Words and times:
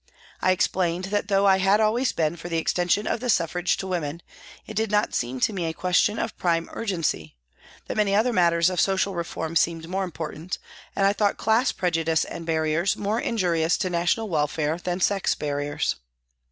I 0.41 0.49
explained 0.51 1.05
that 1.13 1.27
though 1.27 1.45
I 1.45 1.57
had 1.59 1.79
always 1.79 2.11
been 2.11 2.35
for 2.35 2.49
the 2.49 2.57
extension 2.57 3.05
of 3.05 3.19
the 3.19 3.29
suffrage 3.29 3.77
to 3.77 3.85
women, 3.85 4.23
it 4.65 4.73
did 4.73 4.89
not 4.89 5.13
seem 5.13 5.39
to 5.41 5.53
me 5.53 5.65
a 5.65 5.75
question 5.75 6.17
of 6.17 6.35
prime 6.39 6.67
urgency, 6.73 7.35
that 7.85 7.95
many 7.97 8.15
other 8.15 8.33
matters 8.33 8.71
of 8.71 8.81
social 8.81 9.13
reform 9.13 9.55
seemed 9.55 9.87
more 9.87 10.03
important, 10.03 10.57
and 10.95 11.05
I 11.05 11.13
thought 11.13 11.37
class 11.37 11.71
pre 11.71 11.91
judice 11.91 12.25
and 12.25 12.47
barriers 12.47 12.97
more 12.97 13.19
injurious 13.21 13.77
to 13.77 13.91
national 13.91 14.27
welfare 14.27 14.79
than 14.79 15.01
sex 15.01 15.35
barriers. 15.35 15.97